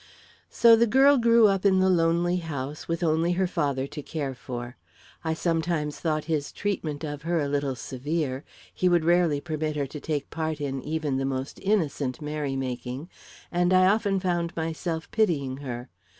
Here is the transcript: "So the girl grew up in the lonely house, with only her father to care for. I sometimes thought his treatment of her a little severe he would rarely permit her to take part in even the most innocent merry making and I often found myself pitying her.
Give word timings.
"So 0.49 0.75
the 0.75 0.87
girl 0.87 1.19
grew 1.19 1.45
up 1.45 1.63
in 1.63 1.77
the 1.77 1.87
lonely 1.87 2.37
house, 2.37 2.87
with 2.87 3.03
only 3.03 3.33
her 3.33 3.45
father 3.45 3.85
to 3.85 4.01
care 4.01 4.33
for. 4.33 4.75
I 5.23 5.35
sometimes 5.35 5.99
thought 5.99 6.23
his 6.23 6.51
treatment 6.51 7.03
of 7.03 7.21
her 7.21 7.39
a 7.39 7.47
little 7.47 7.75
severe 7.75 8.43
he 8.73 8.89
would 8.89 9.05
rarely 9.05 9.39
permit 9.39 9.75
her 9.75 9.85
to 9.85 9.99
take 9.99 10.31
part 10.31 10.59
in 10.59 10.81
even 10.81 11.17
the 11.17 11.25
most 11.25 11.59
innocent 11.61 12.19
merry 12.19 12.55
making 12.55 13.09
and 13.51 13.71
I 13.73 13.85
often 13.85 14.19
found 14.19 14.55
myself 14.55 15.11
pitying 15.11 15.57
her. 15.57 15.87